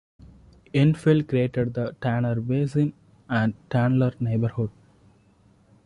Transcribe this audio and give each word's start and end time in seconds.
Infill 0.73 1.29
created 1.29 1.75
the 1.75 1.95
Tanner 2.01 2.41
Basin 2.41 2.93
and 3.29 3.53
Tannler 3.69 4.19
neighborhoods. 4.19 4.71